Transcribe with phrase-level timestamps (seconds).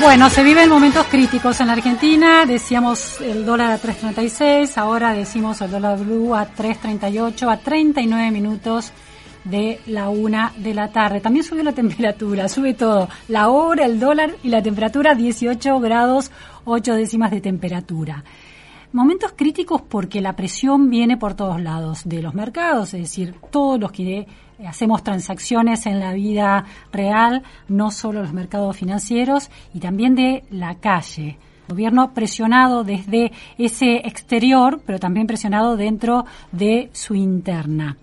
[0.00, 2.46] Bueno, se viven momentos críticos en la Argentina.
[2.46, 8.92] Decíamos el dólar a 3.36, ahora decimos el dólar blue a 3.38, a 39 minutos
[9.44, 11.20] de la una de la tarde.
[11.20, 13.10] También subió la temperatura, sube todo.
[13.28, 16.30] La hora, el dólar y la temperatura 18 grados
[16.64, 18.24] 8 décimas de temperatura.
[18.92, 23.78] Momentos críticos porque la presión viene por todos lados de los mercados, es decir, todos
[23.78, 24.26] los que
[24.66, 30.74] hacemos transacciones en la vida real, no solo los mercados financieros, y también de la
[30.74, 31.38] calle.
[31.68, 37.96] gobierno presionado desde ese exterior, pero también presionado dentro de su interna.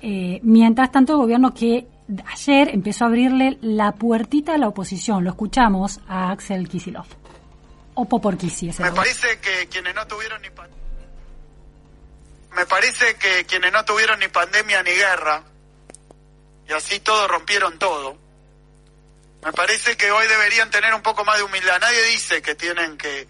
[0.00, 1.86] Eh, mientras tanto, el gobierno que
[2.32, 5.22] ayer empezó a abrirle la puertita a la oposición.
[5.22, 7.04] Lo escuchamos a Axel Kisilov.
[8.90, 10.50] Me parece que quienes no tuvieron ni
[12.58, 15.44] me parece que quienes no tuvieron ni pandemia ni guerra
[16.66, 18.18] y así todos rompieron todo.
[19.44, 21.78] Me parece que hoy deberían tener un poco más de humildad.
[21.80, 23.28] Nadie dice que tienen que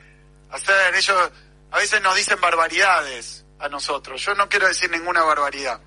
[0.51, 1.31] hacer ellos
[1.71, 4.25] a veces nos dicen barbaridades a nosotros.
[4.25, 5.81] Yo no quiero decir ninguna barbaridad.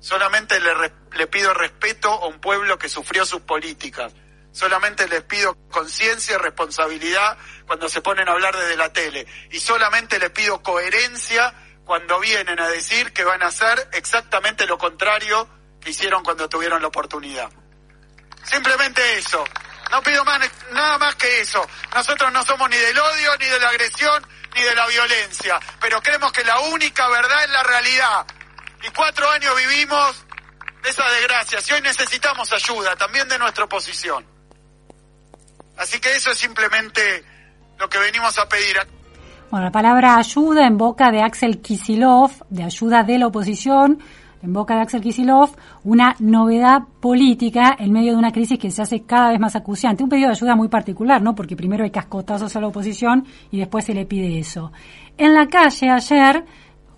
[0.00, 0.72] Solamente le,
[1.12, 4.14] le pido respeto a un pueblo que sufrió sus políticas.
[4.58, 9.24] Solamente les pido conciencia y responsabilidad cuando se ponen a hablar desde la tele.
[9.52, 14.76] Y solamente les pido coherencia cuando vienen a decir que van a hacer exactamente lo
[14.76, 15.48] contrario
[15.80, 17.48] que hicieron cuando tuvieron la oportunidad.
[18.42, 19.44] Simplemente eso.
[19.92, 20.40] No pido más,
[20.72, 21.64] nada más que eso.
[21.94, 25.60] Nosotros no somos ni del odio, ni de la agresión, ni de la violencia.
[25.80, 28.26] Pero creemos que la única verdad es la realidad
[28.82, 30.26] y cuatro años vivimos
[30.82, 31.60] de esa desgracia.
[31.64, 34.37] y hoy necesitamos ayuda, también de nuestra oposición.
[35.78, 37.00] Así que eso es simplemente
[37.78, 38.76] lo que venimos a pedir.
[39.50, 43.98] Bueno, la palabra ayuda en boca de Axel Kisilov, de ayuda de la oposición,
[44.42, 45.50] en boca de Axel Kisilov,
[45.84, 50.02] una novedad política en medio de una crisis que se hace cada vez más acuciante.
[50.02, 51.34] Un pedido de ayuda muy particular, ¿no?
[51.34, 54.72] Porque primero hay cascotazos a la oposición y después se le pide eso.
[55.16, 56.44] En la calle ayer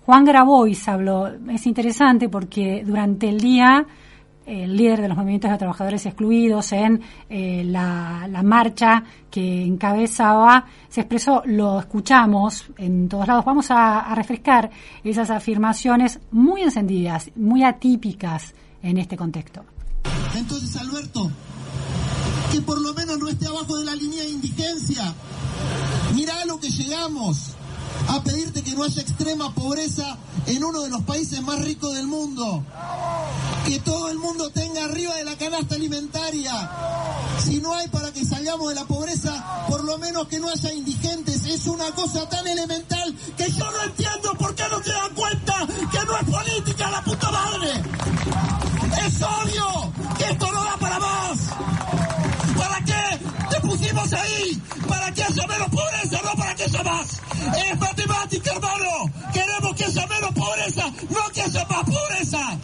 [0.05, 3.85] Juan Grabois habló, es interesante porque durante el día
[4.45, 11.01] el líder de los movimientos de trabajadores excluidos en eh, la, marcha que encabezaba, se
[11.01, 14.69] expresó, lo escuchamos en todos lados, vamos a, refrescar
[15.03, 19.63] esas afirmaciones muy encendidas, muy atípicas en este contexto.
[20.35, 21.31] Entonces, Alberto,
[22.51, 25.13] que por lo menos no esté abajo de la línea de indigencia.
[26.15, 27.55] Mirá lo que llegamos
[28.07, 32.07] a pedirte que no haya extrema pobreza en uno de los países más ricos del
[32.07, 32.63] mundo.
[33.65, 36.69] Que todo el mundo tenga arriba de la canasta alimentaria.
[37.43, 40.73] Si no hay para que salgamos de la pobreza, por lo menos que no haya
[40.73, 41.45] indigentes.
[41.45, 45.67] Es una cosa tan elemental que yo no entiendo por qué no se dan cuenta
[45.91, 47.71] que no es política la puta madre.
[49.05, 49.93] Es obvio
[53.91, 54.61] te pusimos ahí?
[54.87, 56.21] ¿Para que haya menos pobreza?
[56.23, 57.21] No para que haya más.
[57.57, 59.11] Es matemática, hermano.
[59.33, 62.59] Queremos que haya menos pobreza, no que haya más pobreza.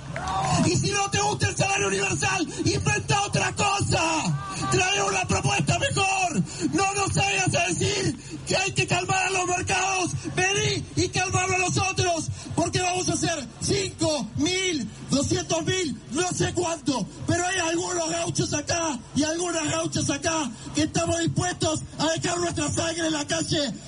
[0.65, 4.47] Y si no te gusta el salario universal, inventa otra cosa.
[4.71, 6.43] Trae una propuesta mejor.
[6.73, 8.17] No nos vayas a decir
[8.47, 10.11] que hay que calmar a los mercados.
[10.35, 12.29] Vení y calmarlo a nosotros.
[12.55, 17.05] Porque vamos a hacer 5 mil, 200 mil, no sé cuánto.
[17.27, 20.49] Pero hay algunos gauchos acá y algunas gauchas acá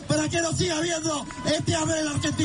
[0.07, 1.73] para que nos siga este.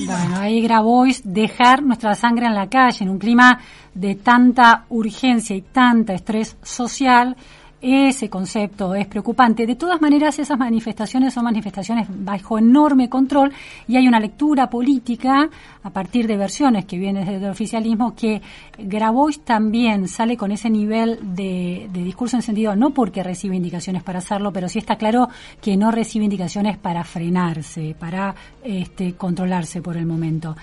[0.01, 3.61] Bueno, ahí Grabois dejar nuestra sangre en la calle en un clima
[3.95, 7.37] de tanta urgencia y tanta estrés social
[7.85, 9.67] ese concepto es preocupante.
[9.67, 13.53] De todas maneras, esas manifestaciones son manifestaciones bajo enorme control
[13.87, 15.51] y hay una lectura política
[15.83, 18.41] a partir de versiones que vienen desde el oficialismo que
[18.79, 24.51] Grabois también sale con ese nivel de, discurso encendido, no porque recibe indicaciones para hacerlo,
[24.51, 25.29] pero sí está claro
[25.61, 30.57] que no recibe indicaciones para frenarse, para este, controlarse por el momento.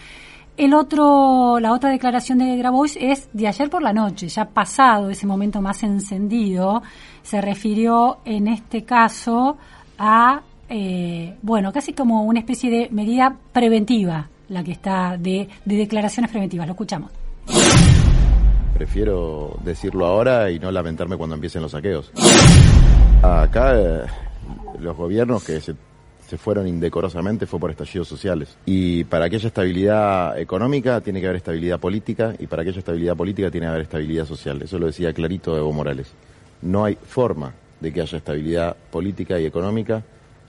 [0.61, 5.09] El otro, la otra declaración de Grabois es de ayer por la noche, ya pasado
[5.09, 6.83] ese momento más encendido,
[7.23, 9.57] se refirió en este caso
[9.97, 15.75] a, eh, bueno, casi como una especie de medida preventiva, la que está de, de
[15.75, 16.67] declaraciones preventivas.
[16.67, 17.09] Lo escuchamos
[18.75, 22.11] prefiero decirlo ahora y no lamentarme cuando empiecen los saqueos.
[23.21, 24.05] Acá eh,
[24.79, 25.75] los gobiernos que se,
[26.31, 28.55] se fueron indecorosamente fue por estallidos sociales.
[28.65, 32.79] Y para que haya estabilidad económica tiene que haber estabilidad política y para que haya
[32.79, 34.61] estabilidad política tiene que haber estabilidad social.
[34.61, 36.13] Eso lo decía clarito Evo Morales.
[36.61, 40.03] No hay forma de que haya estabilidad política y económica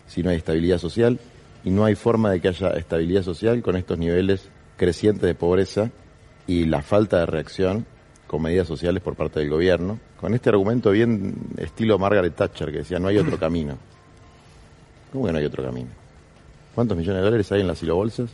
[0.06, 1.18] si no hay estabilidad social
[1.64, 5.90] y no hay forma de que haya estabilidad social con estos niveles crecientes de pobreza
[6.46, 7.86] y la falta de reacción
[8.28, 12.78] con medidas sociales por parte del gobierno, con este argumento bien estilo Margaret Thatcher, que
[12.78, 13.78] decía no hay otro camino.
[15.12, 15.88] ¿Cómo que no hay otro camino?
[16.74, 18.30] ¿Cuántos millones de dólares hay en las silobolsas?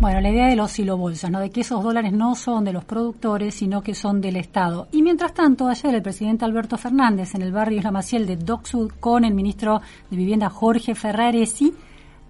[0.00, 1.40] Bueno, la idea de los silobolsas, ¿no?
[1.40, 4.88] De que esos dólares no son de los productores, sino que son del Estado.
[4.92, 8.66] Y mientras tanto, ayer el presidente Alberto Fernández en el barrio Isla Maciel de Dock
[8.66, 9.80] Sud con el ministro
[10.10, 11.72] de Vivienda Jorge Ferraresi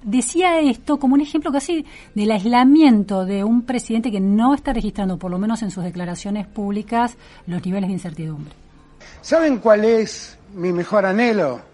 [0.02, 5.16] decía esto como un ejemplo casi del aislamiento de un presidente que no está registrando,
[5.16, 7.16] por lo menos en sus declaraciones públicas,
[7.46, 8.52] los niveles de incertidumbre.
[9.20, 11.71] ¿Saben cuál es mi mejor anhelo?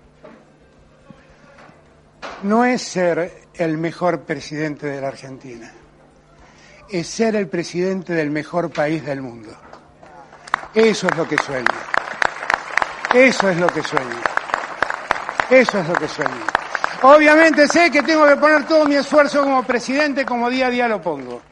[2.42, 5.72] No es ser el mejor presidente de la Argentina,
[6.88, 9.50] es ser el presidente del mejor país del mundo.
[10.72, 11.66] Eso es lo que sueño.
[13.12, 14.22] Eso es lo que sueño.
[15.50, 16.46] Eso es lo que sueño.
[17.02, 20.86] Obviamente sé que tengo que poner todo mi esfuerzo como presidente como día a día
[20.86, 21.42] lo pongo.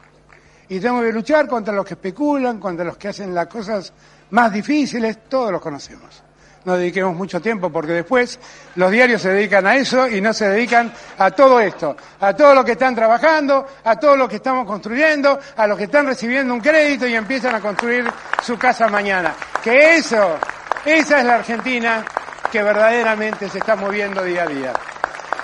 [0.69, 3.91] Y tengo que luchar contra los que especulan, contra los que hacen las cosas
[4.29, 6.26] más difíciles, todos los conocemos.
[6.67, 8.37] No dediquemos mucho tiempo porque después
[8.75, 12.53] los diarios se dedican a eso y no se dedican a todo esto, a todo
[12.53, 16.53] lo que están trabajando, a todo lo que estamos construyendo, a los que están recibiendo
[16.53, 18.03] un crédito y empiezan a construir
[18.43, 19.33] su casa mañana.
[19.63, 20.35] Que eso,
[20.83, 22.03] esa es la Argentina
[22.51, 24.73] que verdaderamente se está moviendo día a día.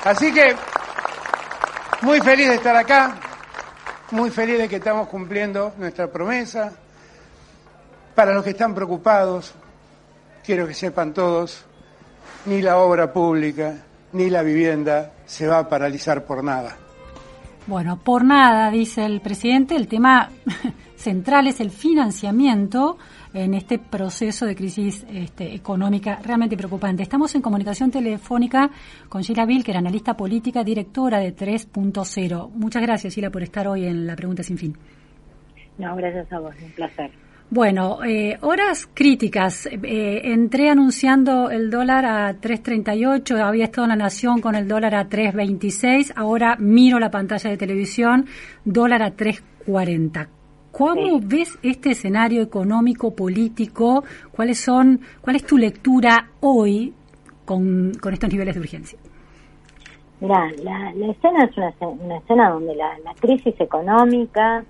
[0.04, 0.54] Así que
[2.02, 3.16] muy feliz de estar acá,
[4.12, 6.74] muy feliz de que estamos cumpliendo nuestra promesa.
[8.14, 9.56] Para los que están preocupados,
[10.46, 11.66] quiero que sepan todos,
[12.46, 16.78] ni la obra pública ni la vivienda se va a paralizar por nada.
[17.66, 20.30] Bueno, por nada, dice el presidente, el tema
[20.96, 22.98] central es el financiamiento
[23.34, 27.04] en este proceso de crisis este, económica realmente preocupante.
[27.04, 28.70] Estamos en comunicación telefónica
[29.10, 32.52] con Sheila Vilker, analista política, directora de 3.0.
[32.52, 34.78] Muchas gracias, Sheila, por estar hoy en la Pregunta Sin Fin.
[35.78, 37.23] No, gracias a vos, un placer.
[37.56, 39.68] Bueno, eh, horas críticas.
[39.68, 44.96] Eh, entré anunciando el dólar a 3.38, había estado en la Nación con el dólar
[44.96, 48.26] a 3.26, ahora miro la pantalla de televisión,
[48.66, 50.28] dólar a 3.40.
[50.72, 54.04] ¿Cómo ves este escenario económico, político?
[54.32, 56.92] ¿Cuáles son, ¿Cuál es tu lectura hoy
[57.46, 58.98] con, estos niveles de urgencia?
[60.22, 64.66] Mira, la, escena es una, escena donde la, crisis económica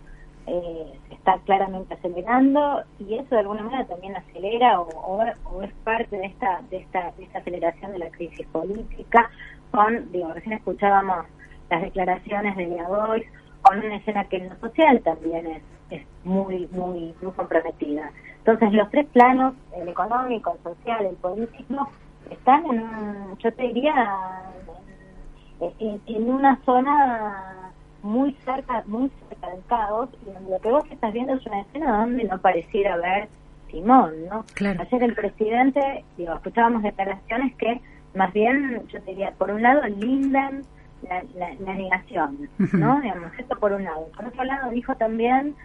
[0.48, 5.24] eh, está claramente acelerando y eso de alguna manera también acelera o,
[5.64, 9.30] es parte de esta, de esta, de esta aceleración de la crisis política
[9.72, 11.26] con, digo, recién escuchábamos
[11.70, 13.28] las declaraciones de Boyce,
[13.62, 18.12] con una escena que en lo social también es es muy, muy, muy comprometida.
[18.40, 21.90] Entonces, los tres planos, el económico, el social, el político,
[22.30, 24.42] están en, yo te diría,
[25.80, 27.63] en, una zona
[28.04, 32.00] muy cerca, muy cerca del caos, y lo que vos estás viendo es una escena
[32.00, 33.28] donde no pareciera haber
[33.72, 34.46] Simón, ¿no?
[34.60, 37.82] Ayer el presidente, digo, escuchábamos declaraciones que
[38.16, 40.62] más bien, yo te diría, por un lado lindan
[41.02, 43.02] la, la, negación, ¿no?
[43.02, 44.08] Digamos, esto por un lado.
[44.16, 45.56] Por otro lado, dijo también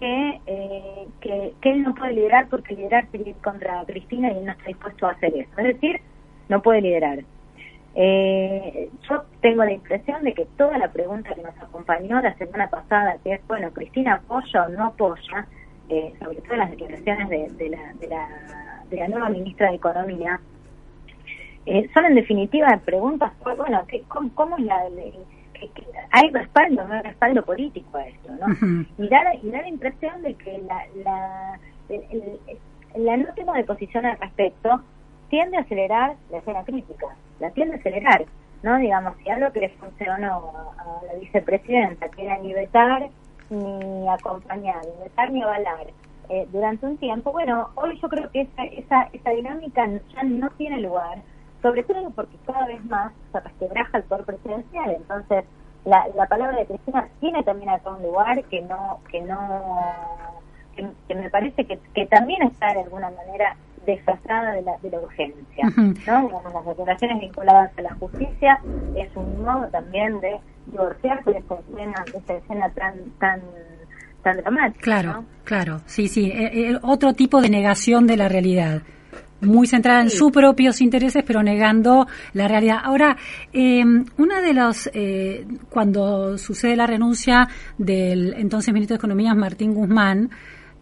[0.00, 4.52] eh, que, que, él no puede liderar porque liderar sería contra Cristina y él no
[4.52, 5.50] está dispuesto a hacer eso.
[5.58, 6.00] Es decir,
[6.48, 7.18] no puede liderar.
[7.94, 12.68] Eh, yo tengo la impresión de que toda la pregunta que nos acompañó la semana
[12.68, 15.46] pasada, que es, bueno, Cristina apoya o no apoya,
[15.88, 18.28] eh, sobre todo las declaraciones de, de, la, de, la,
[18.90, 20.40] de la nueva ministra de Economía,
[21.92, 24.84] son en definitiva preguntas, bueno, ¿cómo, cómo es la,
[26.10, 28.86] hay respaldo, no hay respaldo político a esto, ¿no?
[28.98, 31.58] y, da, la impresión de que la, la,
[32.96, 34.82] la no tema de posición al respecto
[35.28, 37.06] tiende a acelerar la escena crítica,
[37.40, 38.24] la tiende a acelerar,
[38.62, 38.78] ¿no?
[38.78, 43.08] Digamos, si algo que le funcionó a, la vicepresidenta, que era ni vetar
[43.50, 45.86] ni acompañar, ni vetar ni avalar,
[46.28, 50.50] eh, durante un tiempo, bueno, hoy yo creo que esa, esa, esa dinámica ya no
[50.50, 51.18] tiene lugar,
[51.62, 55.44] sobre todo porque cada vez más se resquebraja el poder presidencial, entonces
[55.86, 59.64] la, la palabra de Cristina tiene también acá un lugar que no, que no,
[60.76, 63.56] que, me parece que, que también está de alguna manera
[63.92, 65.72] desfasada de la, de la urgencia,
[66.06, 66.30] ¿no?
[66.30, 68.60] las declaraciones vinculadas a la justicia
[68.96, 73.40] es un modo también de divorciarse de esta escena, de esta escena tan, tan
[74.22, 74.82] tan dramática.
[74.82, 78.82] Claro, claro, sí, sí, eh, eh, otro tipo de negación de la realidad
[79.40, 82.78] muy centrada en sus propios intereses, pero negando la realidad.
[82.82, 83.16] Ahora,
[83.52, 83.84] eh,
[84.16, 90.30] una de los, eh, cuando sucede la renuncia del entonces ministro de Economía, Martín Guzmán,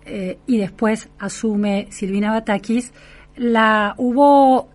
[0.07, 2.93] eh, y después asume Silvina Batakis,
[3.37, 4.69] la hubo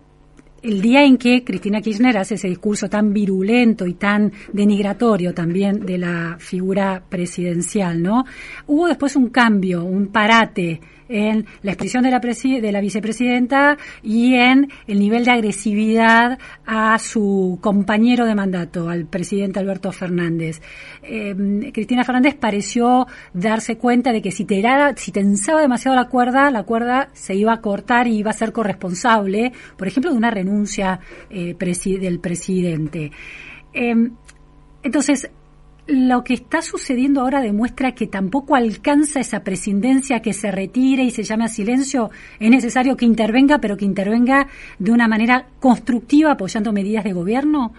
[0.62, 5.84] el día en que Cristina Kirchner hace ese discurso tan virulento y tan denigratorio también
[5.84, 8.24] de la figura presidencial, ¿no?
[8.66, 10.80] Hubo después un cambio, un parate
[11.12, 16.98] en la expresión de la, de la vicepresidenta y en el nivel de agresividad a
[16.98, 20.62] su compañero de mandato, al presidente Alberto Fernández.
[21.02, 24.62] Eh, Cristina Fernández pareció darse cuenta de que si, te
[24.96, 28.52] si tensaba demasiado la cuerda, la cuerda se iba a cortar y iba a ser
[28.52, 31.54] corresponsable, por ejemplo, de una renuncia eh,
[32.00, 33.12] del presidente.
[33.74, 33.94] Eh,
[34.82, 35.30] entonces,
[35.86, 41.10] lo que está sucediendo ahora demuestra que tampoco alcanza esa presidencia que se retire y
[41.10, 42.10] se llame a silencio.
[42.38, 44.46] Es necesario que intervenga, pero que intervenga
[44.78, 47.72] de una manera constructiva apoyando medidas de gobierno.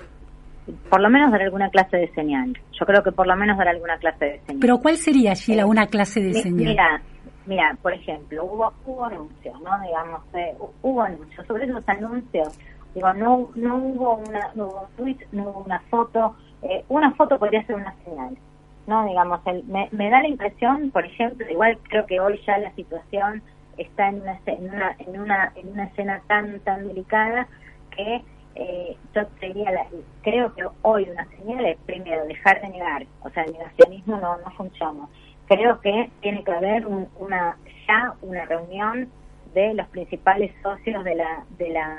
[0.89, 2.57] Por lo menos dar alguna clase de señal.
[2.79, 4.59] Yo creo que por lo menos dar alguna clase de señal.
[4.61, 6.69] Pero ¿cuál sería, Sheila, una clase de señal?
[6.69, 7.01] Mira,
[7.45, 9.71] mira, por ejemplo, hubo, hubo anuncios, ¿no?
[9.81, 11.45] Digamos, eh, hubo anuncios.
[11.47, 12.57] Sobre esos anuncios,
[12.95, 17.13] digo, no, no hubo una, no hubo un tweet, no hubo una foto, eh, una
[17.15, 18.37] foto podría ser una señal,
[18.87, 19.05] ¿no?
[19.05, 19.41] Digamos,
[19.91, 23.41] me, da la impresión, por ejemplo, igual creo que hoy ya la situación
[23.77, 27.47] está en una, en una, en una, en una escena tan, tan delicada
[27.95, 28.21] que
[28.55, 29.87] eh, yo diría,
[30.21, 34.37] creo que hoy una señal es primero dejar de negar, o sea, el negacionismo no,
[34.37, 35.07] no funciona.
[35.47, 39.09] Creo que tiene que haber una ya una reunión
[39.53, 41.97] de los principales socios de la de la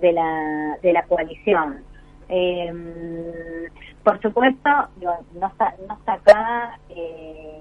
[0.00, 1.82] de la de la coalición
[2.28, 3.68] eh,
[4.02, 7.60] por supuesto, no, está, no está acá, eh,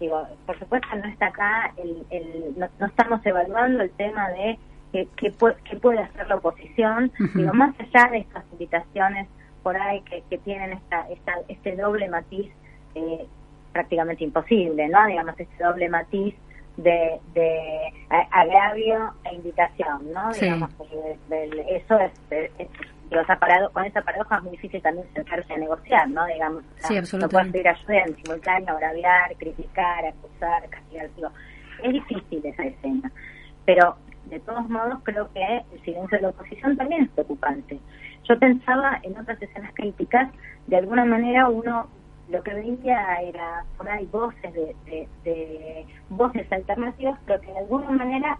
[0.00, 4.58] digo, por supuesto no está acá, el, el, no, estamos evaluando el tema de
[4.92, 9.28] qué, qué, puede, hacer la oposición, digo, más allá de estas invitaciones
[9.62, 12.50] por ahí que, que tienen esta, esta, este doble matiz
[12.94, 13.26] eh,
[13.72, 15.06] prácticamente imposible, ¿no?
[15.06, 16.34] Digamos, este doble matiz
[16.76, 17.92] de, de
[18.30, 20.32] agravio e invitación, ¿no?
[20.32, 20.70] Digamos,
[21.30, 22.68] eso es, es
[23.72, 26.26] con esa paradoja es muy difícil también sentarse a negociar, ¿no?
[26.26, 31.08] Digamos, sí, no puedes pedir ayuda en simultáneo, agraviar, criticar, acusar, castigar.
[31.82, 33.10] es difícil esa escena,
[33.64, 33.96] pero
[34.26, 37.80] de todos modos creo que el silencio de la oposición también es preocupante.
[38.24, 40.30] Yo pensaba en otras escenas críticas,
[40.66, 41.88] de alguna manera uno
[42.28, 47.88] lo que veía era por ahí voces de, de voces alternativas, pero que de alguna
[47.90, 48.38] manera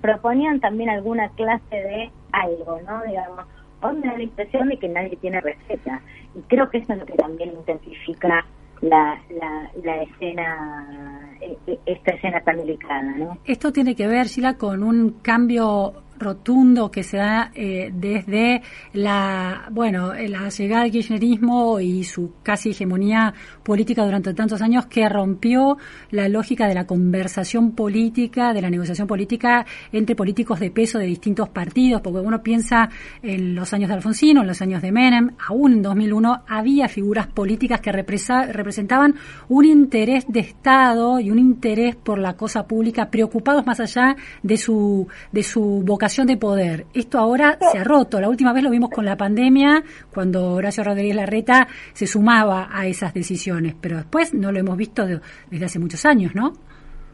[0.00, 3.02] proponían también alguna clase de algo, ¿no?
[3.02, 3.44] Digamos,
[3.82, 6.00] hoy me da la impresión de que nadie tiene receta.
[6.34, 8.44] Y creo que eso es lo que también intensifica
[8.80, 13.38] la, la, la escena, eh, eh, esta escena tan delicada, ¿no?
[13.44, 19.68] Esto tiene que ver, Sheila, con un cambio rotundo que se da eh, desde la
[19.70, 23.32] bueno la llegada del kirchnerismo y su casi hegemonía
[23.62, 25.78] política durante tantos años que rompió
[26.10, 31.06] la lógica de la conversación política de la negociación política entre políticos de peso de
[31.06, 32.88] distintos partidos porque uno piensa
[33.22, 37.26] en los años de Alfonsino en los años de Menem aún en 2001 había figuras
[37.28, 39.14] políticas que representaban
[39.48, 44.56] un interés de Estado y un interés por la cosa pública preocupados más allá de
[44.56, 46.86] su de su vocación de poder.
[46.94, 48.20] Esto ahora se ha roto.
[48.20, 52.86] La última vez lo vimos con la pandemia, cuando Horacio Rodríguez Larreta se sumaba a
[52.86, 56.52] esas decisiones, pero después no lo hemos visto desde hace muchos años, ¿no?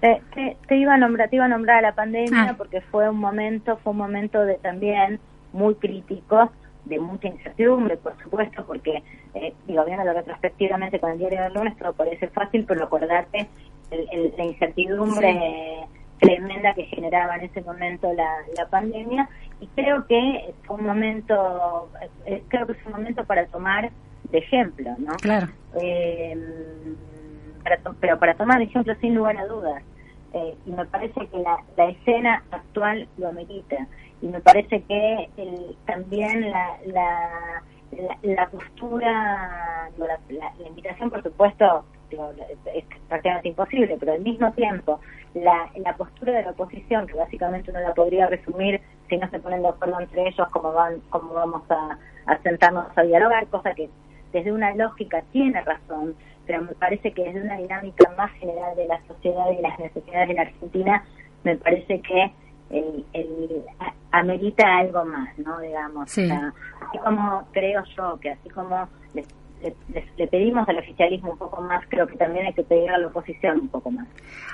[0.00, 2.54] Te, iba a nombrar, te iba a nombrar a la pandemia ah.
[2.56, 5.18] porque fue un momento, fue un momento de también
[5.52, 6.50] muy crítico,
[6.84, 9.02] de mucha incertidumbre, por supuesto, porque,
[9.34, 13.48] eh, digo, viendo retrospectivamente con el diario del lunes todo parece fácil, pero acordarte
[13.90, 15.88] el, la incertidumbre
[16.21, 19.28] tremenda que generaba en ese momento la, la pandemia
[19.61, 21.90] y creo que fue un momento
[22.49, 23.90] creo que es un momento para tomar
[24.30, 25.49] de ejemplo no claro.
[25.80, 26.37] Eh,
[28.00, 29.83] pero para tomar de ejemplo sin lugar a dudas.
[30.33, 33.87] Eh, y me parece que la, la escena actual lo amerita.
[34.21, 37.62] Y me parece que el, también la, la,
[38.23, 40.18] la, postura la,
[40.59, 41.85] la invitación por supuesto
[42.75, 45.00] es prácticamente imposible, pero al mismo tiempo
[45.35, 49.38] la, la postura de la oposición, que básicamente uno la podría resumir si no se
[49.38, 51.99] ponen de acuerdo entre ellos cómo, van, cómo vamos a,
[52.42, 53.88] sentarnos a dialogar, cosa que
[54.33, 56.14] desde una lógica tiene razón,
[56.47, 60.28] pero me parece que desde una dinámica más general de la sociedad y las necesidades
[60.28, 61.04] de la Argentina,
[61.42, 62.33] me parece que
[62.71, 63.64] el, el,
[64.11, 65.61] amerita algo más, ¿no?
[65.61, 68.88] Digamos, así como creo yo que así como
[70.16, 73.06] le, pedimos al oficialismo un poco más, creo que también hay que pedir a la
[73.06, 74.06] oposición un poco más.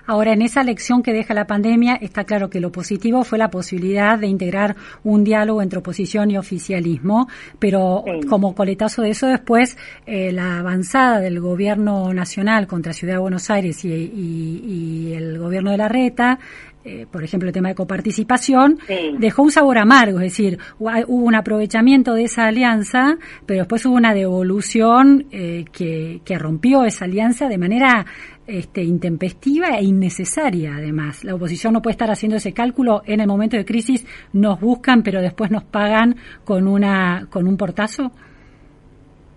[0.07, 3.51] Ahora, en esa lección que deja la pandemia, está claro que lo positivo fue la
[3.51, 9.77] posibilidad de integrar un diálogo entre oposición y oficialismo, pero como coletazo de eso después,
[10.07, 15.71] eh, la avanzada del gobierno nacional contra Ciudad de Buenos Aires y, y el gobierno
[15.71, 16.39] de la Reta,
[16.83, 18.79] eh, por ejemplo, el tema de coparticipación,
[19.19, 23.97] dejó un sabor amargo, es decir, hubo un aprovechamiento de esa alianza, pero después hubo
[23.97, 28.07] una devolución eh, que, que, rompió esa alianza de manera
[28.47, 31.23] este, intempestiva e innecesaria, además.
[31.23, 35.03] La oposición no puede estar haciendo ese cálculo en el momento de crisis, nos buscan,
[35.03, 38.11] pero después nos pagan con, una, con un portazo.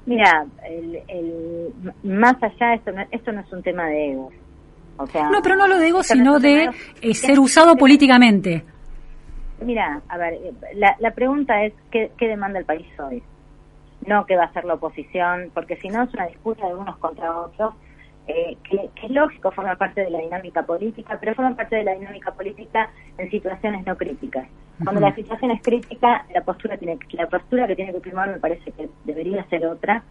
[0.06, 1.74] Mira, el, el,
[2.04, 4.34] más allá, esto no, esto no es un tema de egos
[4.98, 6.70] no, pero no lo digo, sino de
[7.02, 8.64] eh, ser usado políticamente.
[9.62, 10.40] Mira, a ver,
[10.76, 13.24] la, la pregunta es ¿qué, ¿qué demanda el país hoy?
[14.06, 16.98] No qué va a hacer la oposición, porque si no es una disputa de unos
[16.98, 17.74] contra otros,
[18.26, 21.94] eh, que, es lógico, forma parte de la dinámica política, pero forma parte de la
[21.94, 24.48] dinámica política en situaciones no críticas.
[24.82, 28.40] Cuando la situación es crítica, la postura tiene la postura que tiene que primar me
[28.40, 30.04] parece que debería ser otra,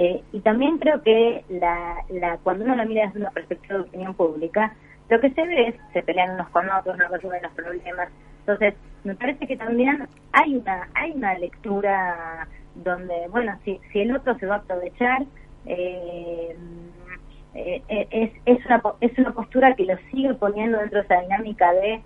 [0.00, 3.84] eh, y también creo que la, la, cuando uno la mira desde una perspectiva de
[3.84, 4.72] opinión pública,
[5.08, 8.08] lo que se ve es se pelean unos con otros, no resuelven los problemas.
[8.38, 14.14] Entonces, me parece que también hay una hay una lectura donde, bueno, si, si el
[14.14, 15.24] otro se va a aprovechar,
[15.66, 16.56] eh,
[17.54, 21.72] eh, es, es, una, es una postura que lo sigue poniendo dentro de esa dinámica
[21.72, 22.00] de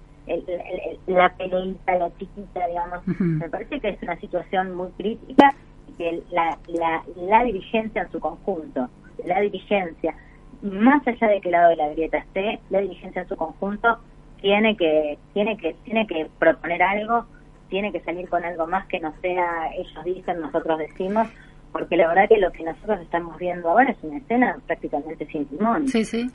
[1.09, 3.07] la peleita, la chiquita, digamos.
[3.19, 5.55] Me parece que es una situación muy crítica
[5.97, 8.89] que la, la, la dirigencia en su conjunto,
[9.25, 10.15] la dirigencia,
[10.63, 13.99] más allá de que lado de la grieta esté, la dirigencia en su conjunto
[14.41, 17.27] tiene que, tiene que, tiene que proponer algo,
[17.69, 21.29] tiene que salir con algo más que no sea ellos dicen, nosotros decimos,
[21.73, 25.47] porque la verdad que lo que nosotros estamos viendo ahora es una escena prácticamente sin
[25.47, 25.89] timón.
[25.89, 26.31] Sí, sí.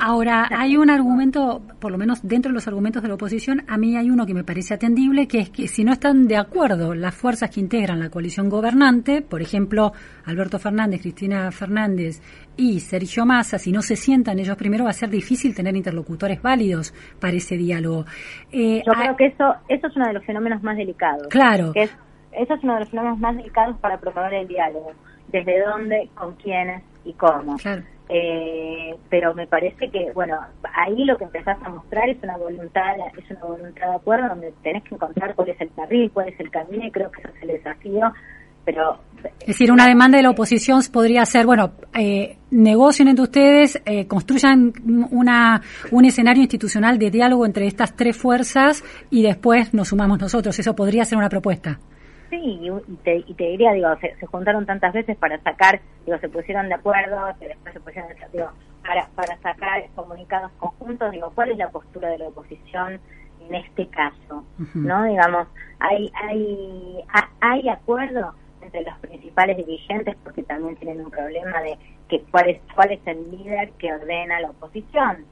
[0.00, 3.76] ahora, hay un argumento, por lo menos dentro de los argumentos de la oposición, a
[3.76, 6.94] mí hay uno que me parece atendible, que es que si no están de acuerdo
[6.94, 9.92] las fuerzas que integran la coalición gobernante, por ejemplo,
[10.24, 12.22] Alberto Fernández, Cristina Fernández
[12.56, 16.40] y Sergio Massa, si no se sientan ellos primero, va a ser difícil tener interlocutores
[16.40, 18.04] válidos para ese diálogo.
[18.52, 21.26] Eh, Yo creo que eso, eso es uno de los fenómenos más delicados.
[21.28, 21.72] Claro.
[21.72, 21.96] Que es
[22.32, 24.92] eso es uno de los fenómenos más delicados para promover el diálogo.
[25.28, 27.56] Desde dónde, con quiénes y cómo.
[28.08, 30.38] Eh, pero me parece que, bueno,
[30.74, 34.52] ahí lo que empezás a mostrar es una voluntad, es una voluntad de acuerdo donde
[34.62, 37.30] tenés que encontrar cuál es el carril, cuál es el camino y creo que ese
[37.36, 38.12] es el desafío.
[38.64, 38.98] Pero,
[39.40, 44.08] es decir, una demanda de la oposición podría ser, bueno, eh, negocien entre ustedes, eh,
[44.08, 44.72] construyan
[45.12, 45.62] una,
[45.92, 50.58] un escenario institucional de diálogo entre estas tres fuerzas y después nos sumamos nosotros.
[50.58, 51.78] Eso podría ser una propuesta.
[52.30, 56.28] Sí, y te, y te diría, digo, se, juntaron tantas veces para sacar, digo, se
[56.28, 58.50] pusieron de acuerdo, después se pusieron, digo,
[58.82, 63.00] para, para sacar comunicados conjuntos, digo, ¿cuál es la postura de la oposición
[63.48, 64.44] en este caso?
[64.74, 65.04] ¿No?
[65.04, 65.46] Digamos,
[65.78, 67.04] hay, hay,
[67.40, 72.60] hay acuerdo entre los principales dirigentes porque también tienen un problema de que cuál es,
[72.74, 75.24] cuál es el líder que ordena la oposición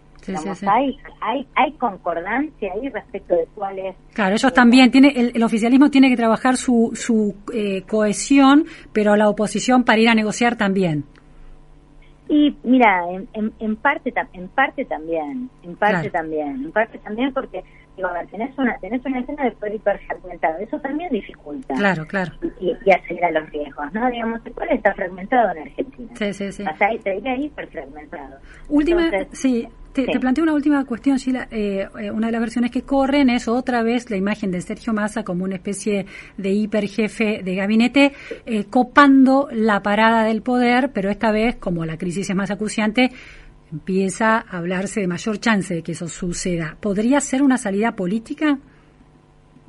[0.67, 3.97] hay, hay, hay concordancia ahí respecto de cuál es.
[4.13, 9.29] Claro, ellos también, tiene, el, oficialismo tiene que trabajar su, su eh, cohesión, pero la
[9.29, 11.05] oposición para ir a negociar también.
[12.29, 13.03] Y mira,
[13.35, 17.63] en, en, parte en parte también, en parte también, en parte también porque
[17.97, 21.75] digo, a ver, tenés una tenés una escena de poder hiperfragmentado, eso también dificulta.
[21.75, 22.33] Claro, claro.
[22.61, 24.11] Y, y acelera los riesgos, ¿no?
[24.11, 26.11] Digamos, el está fragmentado en Argentina.
[26.15, 26.63] Sí, sí, sí.
[26.63, 28.39] O sea, te diría hiperfragmentado.
[28.71, 31.49] Última, sí, te, planteo una última cuestión, Sheila.
[31.51, 34.93] Eh, eh, una de las versiones que corren es otra vez la imagen de Sergio
[34.93, 38.13] Massa como una especie de hiperjefe de gabinete,
[38.45, 43.11] eh, copando la parada del poder, pero esta vez, como la crisis es más acuciante,
[43.73, 46.77] empieza a hablarse de mayor chance de que eso suceda.
[46.81, 48.59] ¿Podría ser una salida política?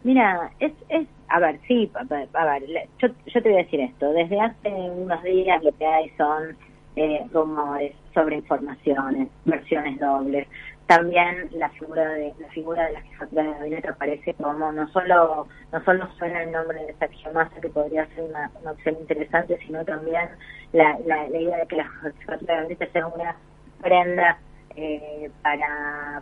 [0.04, 2.04] Mira, es, es a ver, sí, a
[2.46, 2.64] ver,
[3.02, 4.12] yo, yo te voy a decir esto.
[4.12, 6.56] Desde hace unos días lo que hay son
[6.96, 10.48] eh, rumores, sobre informaciones, versiones dobles.
[10.88, 15.48] También la figura de la figura de la jefatura de gabinete aparece como no solo
[15.72, 19.84] no solo suena el nombre de Sergio Massa que podría ser una, opción interesante, sino
[19.84, 20.30] también
[20.74, 23.36] la, la, idea de que la jefatura de gabinete sea una
[23.82, 24.38] prenda
[24.76, 26.22] eh, para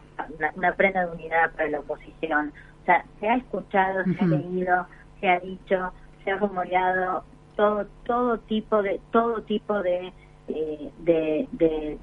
[0.55, 2.53] una, prenda de unidad para la oposición.
[2.81, 4.87] O sea, se ha escuchado, se ha leído,
[5.19, 5.91] se ha dicho,
[6.23, 7.23] se ha rumoreado
[7.55, 10.11] todo todo tipo de todo tipo de
[10.47, 11.97] eh, de, de,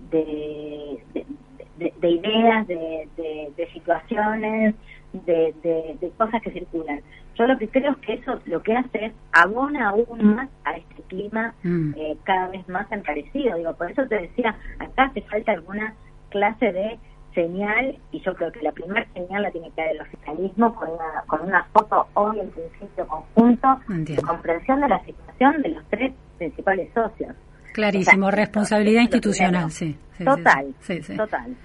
[1.79, 4.75] de, ideas, de, situaciones,
[5.13, 7.01] de, cosas que circulan.
[7.37, 10.77] Yo lo que creo es que eso lo que hace es abona aún más a
[10.77, 11.95] este clima mm.
[11.97, 13.57] eh, cada vez más encarecido.
[13.57, 15.95] Digo, por eso te decía, acá hace falta alguna
[16.31, 16.99] clase de
[17.35, 20.91] señal y yo creo que la primera señal la tiene que dar el oficialismo con
[20.91, 25.85] una, con una foto hoy en principio conjunto de comprensión de la situación de los
[25.89, 27.37] tres principales socios.
[27.73, 30.75] Clarísimo, responsabilidad institucional, sí, Total,
[31.17, 31.57] total.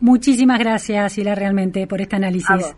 [0.00, 2.74] Muchísimas gracias, Sila, realmente por este análisis.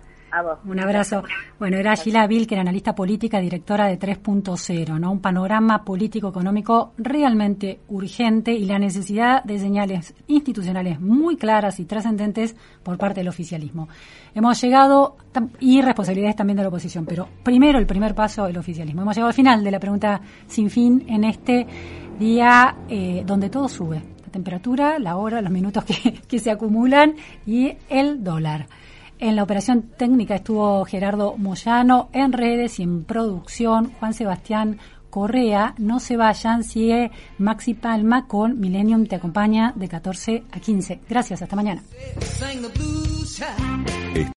[0.64, 1.22] Un abrazo.
[1.60, 5.12] Bueno, era Sheila Vilker, analista política, directora de 3.0, ¿no?
[5.12, 12.56] Un panorama político-económico realmente urgente y la necesidad de señales institucionales muy claras y trascendentes
[12.82, 13.88] por parte del oficialismo.
[14.34, 15.16] Hemos llegado,
[15.60, 19.02] y responsabilidades también de la oposición, pero primero el primer paso, el oficialismo.
[19.02, 21.64] Hemos llegado al final de la pregunta sin fin en este
[22.18, 24.02] día eh, donde todo sube.
[24.24, 27.14] La temperatura, la hora, los minutos que, que se acumulan
[27.46, 28.66] y el dólar.
[29.18, 35.74] En la operación técnica estuvo Gerardo Moyano, en redes y en producción Juan Sebastián Correa.
[35.78, 41.00] No se vayan, sigue Maxi Palma con Millennium Te acompaña de 14 a 15.
[41.08, 41.82] Gracias, hasta mañana.